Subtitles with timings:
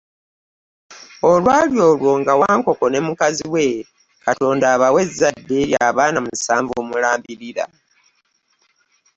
[1.29, 3.43] Olwali olwo, nga Wankoko ne mukazi
[4.25, 7.65] Katonda abawa ezzadde lya baana musanvu mulambirira.